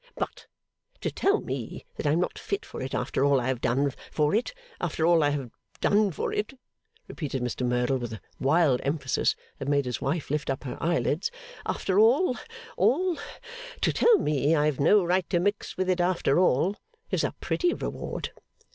But, 0.15 0.47
to 1.01 1.11
tell 1.11 1.41
me 1.41 1.85
that 1.95 2.07
I 2.07 2.13
am 2.13 2.19
not 2.21 2.39
fit 2.39 2.65
for 2.65 2.81
it 2.81 2.95
after 2.95 3.23
all 3.23 3.39
I 3.39 3.45
have 3.49 3.61
done 3.61 3.91
for 4.11 4.33
it 4.33 4.51
after 4.79 5.05
all 5.05 5.21
I 5.21 5.29
have 5.29 5.51
done 5.79 6.11
for 6.11 6.33
it,' 6.33 6.57
repeated 7.07 7.43
Mr 7.43 7.63
Merdle, 7.63 7.99
with 7.99 8.13
a 8.13 8.21
wild 8.39 8.81
emphasis 8.83 9.35
that 9.59 9.67
made 9.67 9.85
his 9.85 10.01
wife 10.01 10.31
lift 10.31 10.49
up 10.49 10.63
her 10.63 10.79
eyelids, 10.81 11.29
'after 11.67 11.99
all 11.99 12.35
all! 12.77 13.15
to 13.81 13.93
tell 13.93 14.17
me 14.17 14.55
I 14.55 14.65
have 14.65 14.79
no 14.79 15.05
right 15.05 15.29
to 15.29 15.39
mix 15.39 15.77
with 15.77 15.87
it 15.87 16.01
after 16.01 16.39
all, 16.39 16.77
is 17.11 17.23
a 17.23 17.33
pretty 17.39 17.71
reward. 17.71 18.31